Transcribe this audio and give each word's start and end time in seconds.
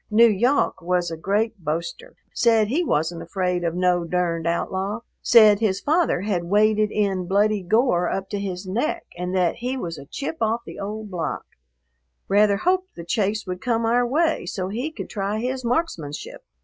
N'Yawk 0.09 0.81
was 0.81 1.11
a 1.11 1.15
great 1.15 1.59
boaster; 1.63 2.15
said 2.33 2.69
he 2.69 2.83
wasn't 2.83 3.21
afraid 3.21 3.63
of 3.63 3.75
no 3.75 4.03
durned 4.03 4.47
outlaw, 4.47 5.01
said 5.21 5.59
his 5.59 5.79
father 5.79 6.21
had 6.21 6.45
waded 6.45 6.89
in 6.91 7.27
bloody 7.27 7.61
gore 7.61 8.09
up 8.09 8.27
to 8.31 8.39
his 8.39 8.65
neck 8.65 9.05
and 9.15 9.35
that 9.35 9.57
he 9.57 9.77
was 9.77 9.99
a 9.99 10.07
chip 10.07 10.37
off 10.41 10.61
the 10.65 10.79
old 10.79 11.11
block, 11.11 11.45
rather 12.27 12.57
hoped 12.57 12.95
the 12.95 13.05
chase 13.05 13.45
would 13.45 13.61
come 13.61 13.85
our 13.85 14.07
way 14.07 14.43
so 14.47 14.69
he 14.69 14.89
could 14.91 15.07
try 15.07 15.37
his 15.37 15.63
marksmanship. 15.63 16.41